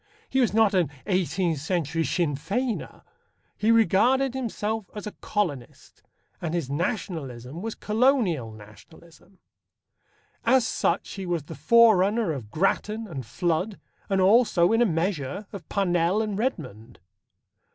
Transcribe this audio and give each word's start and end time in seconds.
He 0.27 0.39
was 0.41 0.51
not 0.51 0.73
an 0.73 0.89
eighteenth 1.05 1.59
century 1.59 2.03
Sinn 2.03 2.35
Feiner. 2.35 3.03
He 3.55 3.69
regarded 3.71 4.33
himself 4.33 4.89
as 4.95 5.05
a 5.05 5.11
colonist, 5.11 6.01
and 6.41 6.55
his 6.55 6.71
Nationalism 6.71 7.61
was 7.61 7.75
Colonial 7.75 8.51
Nationalism. 8.51 9.37
As 10.43 10.65
such 10.67 11.07
he 11.11 11.27
was 11.27 11.43
the 11.43 11.53
forerunner 11.53 12.31
of 12.31 12.49
Grattan 12.49 13.05
and 13.07 13.23
Flood, 13.23 13.79
and 14.09 14.19
also, 14.19 14.71
in 14.71 14.81
a 14.81 14.87
measure, 14.87 15.45
of 15.53 15.69
Parnell 15.69 16.23
and 16.23 16.35
Redmond. 16.35 16.97